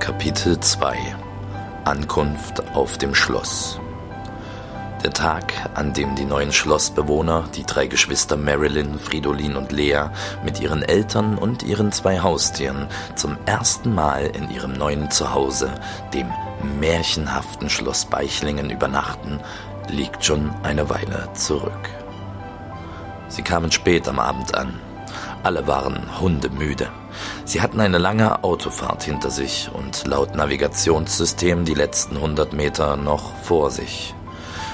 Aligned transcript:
Kapitel 0.00 0.60
2 0.60 0.96
Ankunft 1.84 2.62
auf 2.74 2.98
dem 2.98 3.14
Schloss 3.14 3.80
Der 5.02 5.12
Tag, 5.12 5.52
an 5.74 5.92
dem 5.92 6.14
die 6.14 6.24
neuen 6.24 6.52
Schlossbewohner, 6.52 7.48
die 7.54 7.64
drei 7.64 7.86
Geschwister 7.86 8.36
Marilyn, 8.36 8.98
Fridolin 8.98 9.56
und 9.56 9.72
Lea, 9.72 10.04
mit 10.44 10.60
ihren 10.60 10.82
Eltern 10.82 11.38
und 11.38 11.62
ihren 11.62 11.92
zwei 11.92 12.20
Haustieren 12.20 12.88
zum 13.14 13.36
ersten 13.46 13.94
Mal 13.94 14.26
in 14.26 14.50
ihrem 14.50 14.74
neuen 14.74 15.10
Zuhause, 15.10 15.74
dem 16.14 16.30
märchenhaften 16.78 17.68
Schloss 17.68 18.04
Beichlingen, 18.04 18.70
übernachten, 18.70 19.40
liegt 19.88 20.24
schon 20.24 20.50
eine 20.62 20.88
Weile 20.88 21.28
zurück. 21.34 21.90
Sie 23.28 23.42
kamen 23.42 23.72
spät 23.72 24.08
am 24.08 24.18
Abend 24.18 24.54
an. 24.54 24.80
Alle 25.46 25.68
waren 25.68 26.20
hundemüde. 26.20 26.88
Sie 27.44 27.62
hatten 27.62 27.78
eine 27.78 27.98
lange 27.98 28.42
Autofahrt 28.42 29.04
hinter 29.04 29.30
sich 29.30 29.70
und 29.72 30.04
laut 30.04 30.34
Navigationssystem 30.34 31.64
die 31.64 31.74
letzten 31.74 32.20
hundert 32.20 32.52
Meter 32.52 32.96
noch 32.96 33.32
vor 33.44 33.70
sich. 33.70 34.12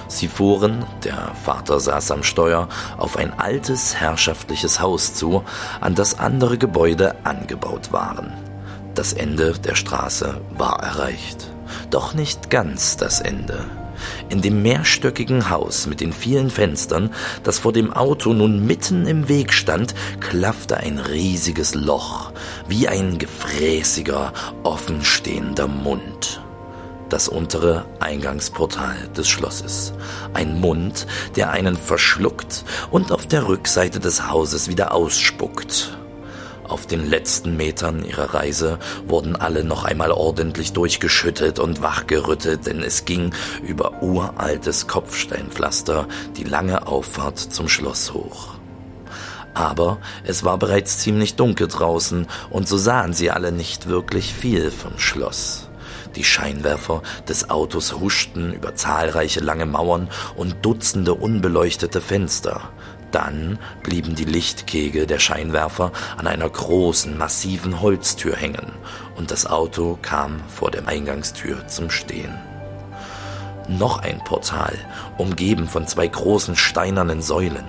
Sie 0.08 0.28
fuhren, 0.28 0.86
der 1.04 1.34
Vater 1.44 1.78
saß 1.78 2.12
am 2.12 2.22
Steuer, 2.22 2.70
auf 2.96 3.18
ein 3.18 3.38
altes 3.38 3.96
herrschaftliches 3.96 4.80
Haus 4.80 5.12
zu, 5.12 5.44
an 5.82 5.94
das 5.94 6.18
andere 6.18 6.56
Gebäude 6.56 7.16
angebaut 7.22 7.92
waren. 7.92 8.32
Das 8.94 9.12
Ende 9.12 9.52
der 9.52 9.74
Straße 9.74 10.40
war 10.56 10.82
erreicht. 10.82 11.50
Doch 11.90 12.14
nicht 12.14 12.48
ganz 12.48 12.96
das 12.96 13.20
Ende. 13.20 13.81
In 14.28 14.42
dem 14.42 14.62
mehrstöckigen 14.62 15.50
Haus 15.50 15.86
mit 15.86 16.00
den 16.00 16.12
vielen 16.12 16.50
Fenstern, 16.50 17.10
das 17.42 17.58
vor 17.58 17.72
dem 17.72 17.92
Auto 17.92 18.32
nun 18.32 18.66
mitten 18.66 19.06
im 19.06 19.28
Weg 19.28 19.52
stand, 19.52 19.94
klaffte 20.20 20.76
ein 20.76 20.98
riesiges 20.98 21.74
Loch, 21.74 22.32
wie 22.68 22.88
ein 22.88 23.18
gefräßiger, 23.18 24.32
offenstehender 24.62 25.68
Mund 25.68 26.42
das 27.12 27.28
untere 27.28 27.84
Eingangsportal 28.00 28.96
des 29.14 29.28
Schlosses. 29.28 29.92
Ein 30.32 30.60
Mund, 30.60 31.06
der 31.36 31.50
einen 31.50 31.76
verschluckt 31.76 32.64
und 32.90 33.12
auf 33.12 33.26
der 33.26 33.48
Rückseite 33.48 34.00
des 34.00 34.30
Hauses 34.30 34.68
wieder 34.68 34.94
ausspuckt. 34.94 35.98
Auf 36.72 36.86
den 36.86 37.06
letzten 37.06 37.58
Metern 37.58 38.02
ihrer 38.02 38.32
Reise 38.32 38.78
wurden 39.06 39.36
alle 39.36 39.62
noch 39.62 39.84
einmal 39.84 40.10
ordentlich 40.10 40.72
durchgeschüttelt 40.72 41.58
und 41.58 41.82
wachgerüttelt, 41.82 42.64
denn 42.64 42.82
es 42.82 43.04
ging 43.04 43.34
über 43.62 44.02
uraltes 44.02 44.86
Kopfsteinpflaster 44.86 46.08
die 46.38 46.44
lange 46.44 46.86
Auffahrt 46.86 47.38
zum 47.38 47.68
Schloss 47.68 48.14
hoch. 48.14 48.54
Aber 49.52 49.98
es 50.24 50.44
war 50.44 50.56
bereits 50.56 51.00
ziemlich 51.00 51.34
dunkel 51.34 51.68
draußen, 51.68 52.26
und 52.48 52.66
so 52.66 52.78
sahen 52.78 53.12
sie 53.12 53.30
alle 53.30 53.52
nicht 53.52 53.86
wirklich 53.86 54.32
viel 54.32 54.70
vom 54.70 54.98
Schloss. 54.98 55.68
Die 56.16 56.24
Scheinwerfer 56.24 57.02
des 57.28 57.50
Autos 57.50 58.00
huschten 58.00 58.54
über 58.54 58.74
zahlreiche 58.74 59.40
lange 59.40 59.66
Mauern 59.66 60.08
und 60.36 60.64
Dutzende 60.64 61.12
unbeleuchtete 61.12 62.00
Fenster. 62.00 62.70
Dann 63.12 63.58
blieben 63.82 64.14
die 64.14 64.24
Lichtkegel 64.24 65.06
der 65.06 65.18
Scheinwerfer 65.18 65.92
an 66.16 66.26
einer 66.26 66.48
großen, 66.48 67.16
massiven 67.16 67.80
Holztür 67.80 68.34
hängen, 68.34 68.72
und 69.16 69.30
das 69.30 69.46
Auto 69.46 69.98
kam 70.00 70.40
vor 70.48 70.70
der 70.70 70.88
Eingangstür 70.88 71.68
zum 71.68 71.90
Stehen. 71.90 72.34
Noch 73.68 74.02
ein 74.02 74.18
Portal, 74.24 74.76
umgeben 75.18 75.68
von 75.68 75.86
zwei 75.86 76.08
großen 76.08 76.56
steinernen 76.56 77.22
Säulen. 77.22 77.66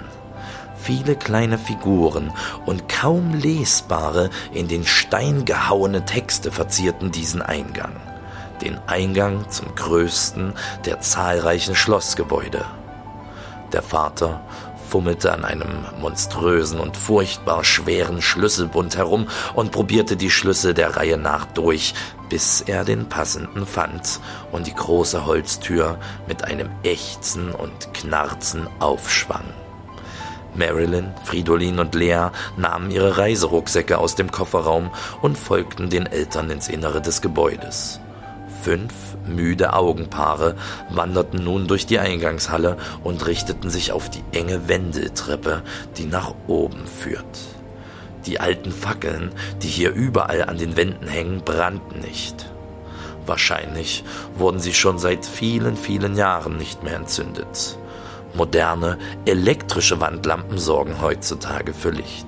Viele 0.77 1.15
kleine 1.15 1.57
Figuren 1.57 2.31
und 2.65 2.89
kaum 2.89 3.33
lesbare, 3.35 4.29
in 4.53 4.67
den 4.67 4.85
Stein 4.85 5.45
gehauene 5.45 6.05
Texte 6.05 6.51
verzierten 6.51 7.11
diesen 7.11 7.41
Eingang. 7.41 7.95
Den 8.61 8.79
Eingang 8.87 9.49
zum 9.49 9.75
größten 9.75 10.53
der 10.85 11.01
zahlreichen 11.01 11.75
Schlossgebäude. 11.75 12.65
Der 13.73 13.81
Vater 13.81 14.41
fummelte 14.93 15.33
an 15.33 15.43
einem 15.43 15.85
monströsen 15.99 16.79
und 16.79 16.95
furchtbar 16.95 17.63
schweren 17.63 18.21
Schlüsselbund 18.21 18.95
herum 18.95 19.27
und 19.55 19.71
probierte 19.71 20.15
die 20.15 20.29
Schlüssel 20.29 20.75
der 20.75 20.95
Reihe 20.95 21.17
nach 21.17 21.45
durch, 21.45 21.95
bis 22.29 22.61
er 22.61 22.85
den 22.85 23.09
passenden 23.09 23.65
fand 23.65 24.19
und 24.51 24.67
die 24.67 24.75
große 24.75 25.25
Holztür 25.25 25.97
mit 26.27 26.43
einem 26.43 26.69
Ächzen 26.83 27.55
und 27.55 27.91
Knarzen 27.95 28.67
aufschwang. 28.77 29.45
Marilyn, 30.53 31.11
Fridolin 31.23 31.79
und 31.79 31.95
Lea 31.95 32.27
nahmen 32.55 32.91
ihre 32.91 33.17
Reiserucksäcke 33.17 33.97
aus 33.97 34.13
dem 34.13 34.29
Kofferraum 34.29 34.91
und 35.23 35.39
folgten 35.39 35.89
den 35.89 36.05
Eltern 36.05 36.51
ins 36.51 36.67
Innere 36.67 37.01
des 37.01 37.23
Gebäudes. 37.23 37.99
Fünf 38.63 39.17
müde 39.27 39.73
Augenpaare 39.73 40.55
wanderten 40.89 41.43
nun 41.43 41.67
durch 41.67 41.85
die 41.85 41.99
Eingangshalle 41.99 42.77
und 43.03 43.27
richteten 43.27 43.69
sich 43.69 43.91
auf 43.91 44.09
die 44.09 44.23
enge 44.31 44.69
Wendeltreppe, 44.69 45.63
die 45.97 46.05
nach 46.05 46.33
oben 46.47 46.87
führt. 46.87 47.25
Die 48.25 48.39
alten 48.39 48.71
Fackeln, 48.71 49.33
die 49.61 49.67
hier 49.67 49.91
überall 49.91 50.45
an 50.45 50.57
den 50.57 50.77
Wänden 50.77 51.09
hängen, 51.09 51.41
brannten 51.43 51.99
nicht. 51.99 52.49
Wahrscheinlich 53.25 54.05
wurden 54.35 54.61
sie 54.61 54.73
schon 54.73 54.97
seit 54.97 55.25
vielen, 55.25 55.75
vielen 55.75 56.15
Jahren 56.15 56.55
nicht 56.55 56.83
mehr 56.83 56.95
entzündet. 56.95 57.77
Moderne, 58.33 58.97
elektrische 59.25 59.99
Wandlampen 59.99 60.57
sorgen 60.57 61.01
heutzutage 61.01 61.73
für 61.73 61.89
Licht. 61.89 62.27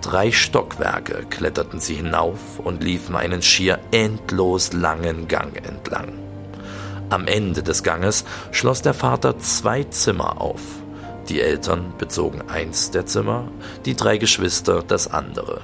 Drei 0.00 0.32
Stockwerke 0.32 1.26
kletterten 1.28 1.78
sie 1.78 1.94
hinauf 1.94 2.58
und 2.58 2.82
liefen 2.82 3.16
einen 3.16 3.42
schier 3.42 3.78
endlos 3.90 4.72
langen 4.72 5.28
Gang 5.28 5.56
entlang. 5.56 6.14
Am 7.10 7.26
Ende 7.26 7.62
des 7.62 7.82
Ganges 7.82 8.24
schloss 8.50 8.80
der 8.80 8.94
Vater 8.94 9.38
zwei 9.38 9.84
Zimmer 9.84 10.40
auf. 10.40 10.62
Die 11.28 11.40
Eltern 11.40 11.92
bezogen 11.98 12.42
eins 12.48 12.90
der 12.90 13.04
Zimmer, 13.04 13.48
die 13.84 13.94
drei 13.94 14.16
Geschwister 14.16 14.82
das 14.82 15.12
andere. 15.12 15.60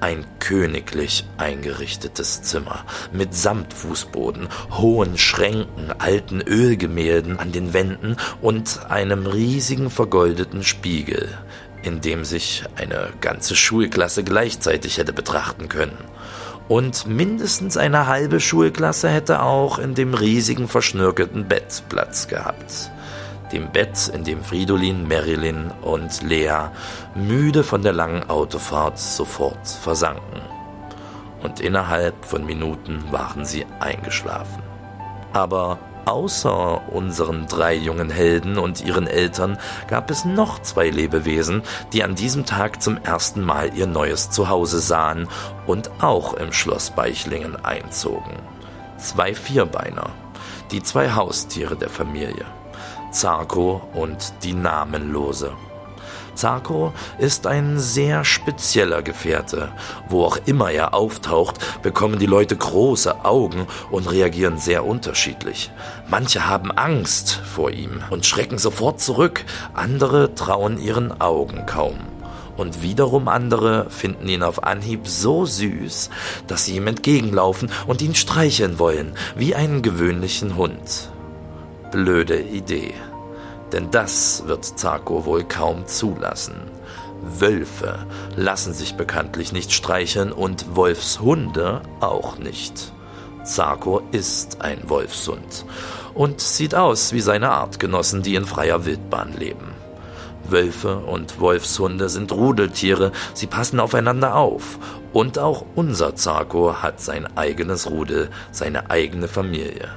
Ein 0.00 0.24
königlich 0.38 1.24
eingerichtetes 1.36 2.42
Zimmer 2.42 2.84
mit 3.12 3.34
Samtfußboden, 3.34 4.48
hohen 4.72 5.18
Schränken, 5.18 5.92
alten 5.98 6.40
Ölgemälden 6.40 7.38
an 7.38 7.52
den 7.52 7.72
Wänden 7.72 8.16
und 8.40 8.86
einem 8.88 9.26
riesigen 9.26 9.90
vergoldeten 9.90 10.62
Spiegel, 10.64 11.28
in 11.82 12.00
dem 12.00 12.24
sich 12.24 12.64
eine 12.76 13.10
ganze 13.20 13.56
Schulklasse 13.56 14.24
gleichzeitig 14.24 14.98
hätte 14.98 15.12
betrachten 15.12 15.68
können. 15.68 15.98
Und 16.68 17.06
mindestens 17.06 17.76
eine 17.76 18.06
halbe 18.06 18.40
Schulklasse 18.40 19.08
hätte 19.08 19.42
auch 19.42 19.78
in 19.78 19.94
dem 19.94 20.14
riesigen 20.14 20.68
verschnörkelten 20.68 21.48
Bett 21.48 21.82
Platz 21.88 22.28
gehabt. 22.28 22.90
Dem 23.52 23.70
Bett, 23.70 24.10
in 24.14 24.24
dem 24.24 24.42
Fridolin, 24.42 25.06
Marilyn 25.06 25.70
und 25.82 26.22
Lea 26.22 26.70
müde 27.14 27.62
von 27.62 27.82
der 27.82 27.92
langen 27.92 28.30
Autofahrt 28.30 28.98
sofort 28.98 29.68
versanken. 29.68 30.40
Und 31.42 31.60
innerhalb 31.60 32.24
von 32.24 32.46
Minuten 32.46 33.04
waren 33.10 33.44
sie 33.44 33.66
eingeschlafen. 33.80 34.62
Aber 35.32 35.78
Außer 36.04 36.92
unseren 36.92 37.46
drei 37.46 37.74
jungen 37.74 38.10
Helden 38.10 38.58
und 38.58 38.84
ihren 38.84 39.06
Eltern 39.06 39.58
gab 39.88 40.10
es 40.10 40.24
noch 40.24 40.60
zwei 40.60 40.90
Lebewesen, 40.90 41.62
die 41.92 42.02
an 42.02 42.16
diesem 42.16 42.44
Tag 42.44 42.82
zum 42.82 42.96
ersten 42.96 43.42
Mal 43.42 43.74
ihr 43.76 43.86
neues 43.86 44.30
Zuhause 44.30 44.80
sahen 44.80 45.28
und 45.66 45.90
auch 46.02 46.34
im 46.34 46.52
Schloss 46.52 46.90
Beichlingen 46.90 47.56
einzogen. 47.64 48.36
Zwei 48.98 49.34
Vierbeiner, 49.34 50.10
die 50.72 50.82
zwei 50.82 51.12
Haustiere 51.12 51.76
der 51.76 51.88
Familie, 51.88 52.46
Zarko 53.12 53.82
und 53.94 54.32
die 54.42 54.54
Namenlose. 54.54 55.52
Zarko 56.34 56.92
ist 57.18 57.46
ein 57.46 57.78
sehr 57.78 58.24
spezieller 58.24 59.02
Gefährte. 59.02 59.72
Wo 60.08 60.24
auch 60.24 60.38
immer 60.46 60.70
er 60.70 60.94
auftaucht, 60.94 61.82
bekommen 61.82 62.18
die 62.18 62.26
Leute 62.26 62.56
große 62.56 63.24
Augen 63.24 63.66
und 63.90 64.10
reagieren 64.10 64.58
sehr 64.58 64.84
unterschiedlich. 64.84 65.70
Manche 66.08 66.46
haben 66.46 66.70
Angst 66.70 67.32
vor 67.32 67.70
ihm 67.70 68.02
und 68.10 68.26
schrecken 68.26 68.58
sofort 68.58 69.00
zurück, 69.00 69.44
andere 69.74 70.34
trauen 70.34 70.78
ihren 70.78 71.20
Augen 71.20 71.66
kaum. 71.66 71.98
Und 72.56 72.82
wiederum 72.82 73.28
andere 73.28 73.88
finden 73.88 74.28
ihn 74.28 74.42
auf 74.42 74.62
Anhieb 74.62 75.08
so 75.08 75.46
süß, 75.46 76.10
dass 76.46 76.66
sie 76.66 76.76
ihm 76.76 76.86
entgegenlaufen 76.86 77.70
und 77.86 78.02
ihn 78.02 78.14
streicheln 78.14 78.78
wollen, 78.78 79.14
wie 79.36 79.54
einen 79.54 79.82
gewöhnlichen 79.82 80.56
Hund. 80.56 81.10
Blöde 81.90 82.40
Idee 82.40 82.94
denn 83.72 83.90
das 83.90 84.44
wird 84.46 84.64
Zarko 84.64 85.24
wohl 85.24 85.44
kaum 85.44 85.86
zulassen. 85.86 86.54
Wölfe 87.22 88.06
lassen 88.36 88.74
sich 88.74 88.96
bekanntlich 88.96 89.52
nicht 89.52 89.72
streicheln 89.72 90.32
und 90.32 90.76
Wolfshunde 90.76 91.82
auch 92.00 92.38
nicht. 92.38 92.92
Zarko 93.44 94.02
ist 94.12 94.60
ein 94.60 94.88
Wolfshund 94.88 95.64
und 96.14 96.40
sieht 96.40 96.74
aus 96.74 97.12
wie 97.12 97.20
seine 97.20 97.50
Artgenossen, 97.50 98.22
die 98.22 98.34
in 98.34 98.44
freier 98.44 98.84
Wildbahn 98.84 99.32
leben. 99.36 99.72
Wölfe 100.44 100.98
und 100.98 101.40
Wolfshunde 101.40 102.08
sind 102.08 102.32
Rudeltiere, 102.32 103.12
sie 103.34 103.46
passen 103.46 103.80
aufeinander 103.80 104.36
auf 104.36 104.78
Und 105.12 105.38
auch 105.38 105.64
unser 105.74 106.16
Zarko 106.16 106.82
hat 106.82 107.00
sein 107.00 107.36
eigenes 107.36 107.90
Rudel, 107.90 108.30
seine 108.50 108.90
eigene 108.90 109.28
Familie. 109.28 109.88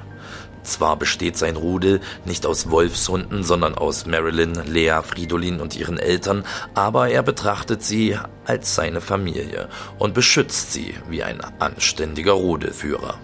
Zwar 0.66 0.98
besteht 0.98 1.38
sein 1.38 1.56
Rudel 1.56 2.02
nicht 2.26 2.46
aus 2.46 2.70
Wolfshunden, 2.72 3.44
sondern 3.44 3.76
aus 3.76 4.06
Marilyn, 4.06 4.54
Lea, 4.66 5.00
Fridolin 5.04 5.62
und 5.62 5.76
ihren 5.76 6.00
Eltern, 6.00 6.44
aber 6.74 7.10
er 7.10 7.22
betrachtet 7.22 7.84
sie 7.84 8.18
als 8.46 8.76
seine 8.76 9.00
Familie 9.00 9.70
und 10.00 10.14
beschützt 10.14 10.74
sie 10.74 10.96
wie 11.08 11.24
ein 11.24 11.40
anständiger 11.60 12.34
Rudelführer. 12.34 13.20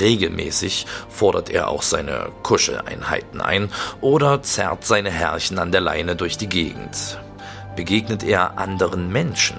Regelmäßig 0.00 0.86
fordert 1.10 1.50
er 1.50 1.68
auch 1.68 1.82
seine 1.82 2.30
Kuscheleinheiten 2.42 3.42
ein 3.42 3.70
oder 4.00 4.42
zerrt 4.42 4.86
seine 4.86 5.10
Herrchen 5.10 5.58
an 5.58 5.72
der 5.72 5.82
Leine 5.82 6.16
durch 6.16 6.38
die 6.38 6.48
Gegend. 6.48 7.20
Begegnet 7.76 8.22
er 8.22 8.58
anderen 8.58 9.12
Menschen, 9.12 9.58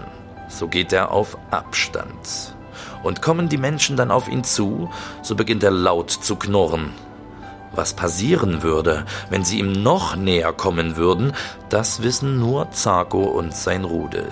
so 0.49 0.67
geht 0.67 0.91
er 0.91 1.11
auf 1.11 1.37
Abstand. 1.51 2.54
Und 3.03 3.21
kommen 3.21 3.49
die 3.49 3.57
Menschen 3.57 3.97
dann 3.97 4.11
auf 4.11 4.27
ihn 4.27 4.43
zu, 4.43 4.89
so 5.21 5.35
beginnt 5.35 5.63
er 5.63 5.71
laut 5.71 6.11
zu 6.11 6.35
knurren. 6.35 6.93
Was 7.73 7.93
passieren 7.93 8.63
würde, 8.63 9.05
wenn 9.29 9.43
sie 9.43 9.59
ihm 9.59 9.71
noch 9.83 10.15
näher 10.15 10.53
kommen 10.53 10.95
würden, 10.95 11.33
das 11.69 12.03
wissen 12.03 12.39
nur 12.39 12.71
Zarko 12.71 13.23
und 13.23 13.53
sein 13.53 13.83
Rudel. 13.83 14.29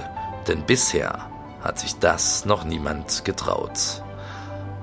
Denn 0.47 0.65
bisher 0.65 1.29
hat 1.61 1.79
sich 1.79 1.99
das 1.99 2.45
noch 2.45 2.63
niemand 2.63 3.25
getraut. 3.25 4.03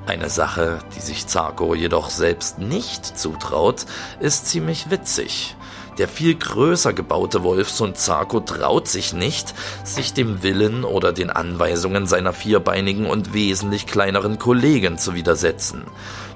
Eine 0.07 0.29
Sache, 0.29 0.81
die 0.97 1.01
sich 1.01 1.27
Zarko 1.27 1.75
jedoch 1.75 2.11
selbst 2.11 2.59
nicht 2.59 3.07
zutraut, 3.07 3.87
ist 4.19 4.47
ziemlich 4.47 4.91
witzig. 4.91 5.57
Der 5.99 6.09
viel 6.09 6.35
größer 6.35 6.93
gebaute 6.93 7.43
Wolfshund 7.43 7.99
Zarko 7.99 8.41
traut 8.41 8.89
sich 8.89 9.13
nicht, 9.13 9.55
sich 9.85 10.15
dem 10.15 10.43
Willen 10.43 10.85
oder 10.85 11.13
den 11.13 11.31
Anweisungen 11.31 12.07
seiner 12.07 12.33
vierbeinigen 12.33 13.07
und 13.07 13.35
wesentlich 13.35 13.87
kleineren 13.87 14.39
Kollegen 14.39 14.99
zu 14.99 15.15
widersetzen. 15.15 15.83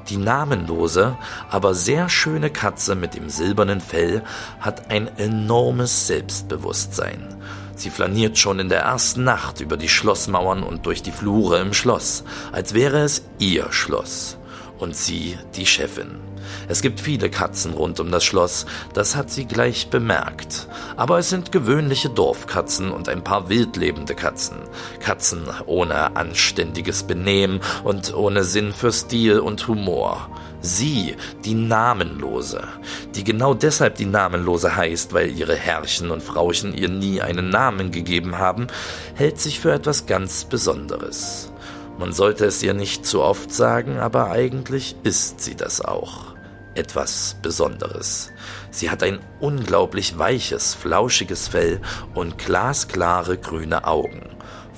Die 0.08 0.16
namenlose, 0.18 1.16
aber 1.48 1.74
sehr 1.74 2.08
schöne 2.08 2.50
Katze 2.50 2.94
mit 2.94 3.14
dem 3.14 3.30
silbernen 3.30 3.80
Fell 3.80 4.22
hat 4.60 4.90
ein 4.90 5.08
enormes 5.16 6.06
Selbstbewusstsein. 6.06 7.34
Sie 7.76 7.90
flaniert 7.90 8.38
schon 8.38 8.58
in 8.58 8.68
der 8.68 8.82
ersten 8.82 9.24
Nacht 9.24 9.60
über 9.60 9.76
die 9.76 9.88
Schlossmauern 9.88 10.62
und 10.62 10.86
durch 10.86 11.02
die 11.02 11.10
Flure 11.10 11.58
im 11.58 11.72
Schloss, 11.72 12.24
als 12.52 12.74
wäre 12.74 12.98
es 12.98 13.22
ihr 13.38 13.72
Schloss 13.72 14.38
und 14.78 14.94
sie 14.94 15.38
die 15.56 15.66
Chefin. 15.66 16.20
Es 16.68 16.82
gibt 16.82 17.00
viele 17.00 17.30
Katzen 17.30 17.74
rund 17.74 18.00
um 18.00 18.10
das 18.10 18.24
Schloss, 18.24 18.66
das 18.92 19.16
hat 19.16 19.30
sie 19.30 19.44
gleich 19.46 19.88
bemerkt. 19.90 20.68
Aber 20.96 21.18
es 21.18 21.28
sind 21.30 21.52
gewöhnliche 21.52 22.10
Dorfkatzen 22.10 22.90
und 22.90 23.08
ein 23.08 23.24
paar 23.24 23.48
wildlebende 23.48 24.14
Katzen. 24.14 24.58
Katzen 25.00 25.42
ohne 25.66 26.16
anständiges 26.16 27.04
Benehmen 27.04 27.60
und 27.84 28.14
ohne 28.14 28.44
Sinn 28.44 28.72
für 28.72 28.92
Stil 28.92 29.40
und 29.40 29.66
Humor. 29.68 30.28
Sie, 30.60 31.14
die 31.44 31.52
Namenlose, 31.52 32.66
die 33.14 33.22
genau 33.22 33.52
deshalb 33.52 33.96
die 33.96 34.06
Namenlose 34.06 34.74
heißt, 34.74 35.12
weil 35.12 35.30
ihre 35.30 35.56
Herrchen 35.56 36.10
und 36.10 36.22
Frauchen 36.22 36.72
ihr 36.72 36.88
nie 36.88 37.20
einen 37.20 37.50
Namen 37.50 37.90
gegeben 37.90 38.38
haben, 38.38 38.68
hält 39.14 39.38
sich 39.38 39.60
für 39.60 39.72
etwas 39.72 40.06
ganz 40.06 40.46
Besonderes. 40.46 41.52
Man 41.98 42.14
sollte 42.14 42.46
es 42.46 42.62
ihr 42.62 42.72
nicht 42.72 43.04
zu 43.04 43.22
oft 43.22 43.52
sagen, 43.52 43.98
aber 43.98 44.30
eigentlich 44.30 44.96
ist 45.04 45.40
sie 45.40 45.54
das 45.54 45.82
auch 45.82 46.33
etwas 46.74 47.36
Besonderes. 47.42 48.32
Sie 48.70 48.90
hat 48.90 49.02
ein 49.02 49.20
unglaublich 49.40 50.18
weiches, 50.18 50.74
flauschiges 50.74 51.48
Fell 51.48 51.80
und 52.14 52.38
glasklare 52.38 53.38
grüne 53.38 53.86
Augen, 53.86 54.22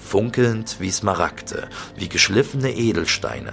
funkelnd 0.07 0.77
wie 0.79 0.91
Smaragde, 0.91 1.69
wie 1.97 2.09
geschliffene 2.09 2.73
Edelsteine. 2.73 3.53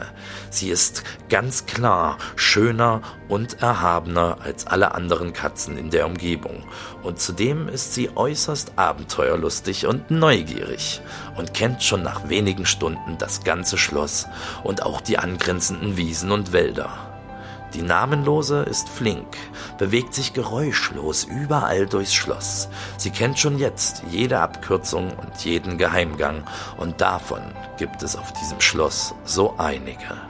Sie 0.50 0.70
ist 0.70 1.04
ganz 1.30 1.66
klar 1.66 2.18
schöner 2.36 3.02
und 3.28 3.62
erhabener 3.62 4.38
als 4.42 4.68
alle 4.68 4.94
anderen 4.94 5.34
Katzen 5.34 5.78
in 5.78 5.90
der 5.90 6.06
Umgebung, 6.06 6.64
und 7.02 7.20
zudem 7.20 7.68
ist 7.68 7.94
sie 7.94 8.16
äußerst 8.16 8.74
abenteuerlustig 8.76 9.88
und 9.88 10.12
neugierig 10.12 11.02
und 11.38 11.54
kennt 11.54 11.84
schon 11.84 12.04
nach 12.04 12.30
wenigen 12.30 12.66
Stunden 12.66 13.18
das 13.18 13.44
ganze 13.44 13.78
Schloss 13.78 14.28
und 14.64 14.84
auch 14.84 15.02
die 15.02 15.18
angrenzenden 15.18 15.98
Wiesen 15.98 16.32
und 16.32 16.54
Wälder. 16.54 17.13
Die 17.74 17.82
Namenlose 17.82 18.62
ist 18.64 18.88
flink, 18.88 19.36
bewegt 19.80 20.14
sich 20.14 20.34
geräuschlos 20.34 21.24
überall 21.24 21.88
durchs 21.88 22.14
Schloss. 22.14 22.70
Sie 22.98 23.10
kennt 23.10 23.40
schon 23.40 23.58
jetzt 23.58 24.04
jede 24.12 24.40
Abkürzung 24.40 25.12
und 25.18 25.44
jeden 25.44 25.80
Geheimgang, 25.80 26.44
und 26.78 27.02
davon 27.02 27.42
gibt 27.78 28.04
es 28.04 28.16
auf 28.16 28.32
diesem 28.34 28.62
Schloss 28.62 29.16
so 29.26 29.56
einige. 29.58 30.22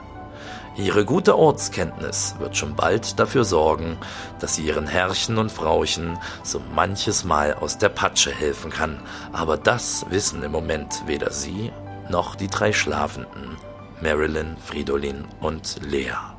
Ihre 0.76 1.04
gute 1.04 1.38
Ortskenntnis 1.38 2.34
wird 2.38 2.56
schon 2.56 2.74
bald 2.74 3.20
dafür 3.20 3.44
sorgen, 3.44 3.96
dass 4.40 4.56
sie 4.56 4.62
ihren 4.62 4.88
Herrchen 4.88 5.38
und 5.38 5.52
Frauchen 5.52 6.18
so 6.42 6.60
manches 6.74 7.24
Mal 7.24 7.54
aus 7.54 7.78
der 7.78 7.90
Patsche 7.90 8.32
helfen 8.32 8.70
kann, 8.70 9.00
aber 9.32 9.56
das 9.56 10.06
wissen 10.08 10.42
im 10.42 10.50
Moment 10.50 11.02
weder 11.06 11.30
sie 11.30 11.70
noch 12.08 12.34
die 12.34 12.48
drei 12.48 12.72
Schlafenden, 12.72 13.56
Marilyn, 14.00 14.56
Fridolin 14.56 15.26
und 15.40 15.78
Lea. 15.82 16.33